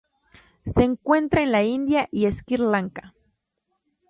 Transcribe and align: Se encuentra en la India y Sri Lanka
Se 0.65 0.83
encuentra 0.83 1.43
en 1.43 1.51
la 1.51 1.61
India 1.61 2.07
y 2.11 2.25
Sri 2.31 2.57
Lanka 2.57 3.13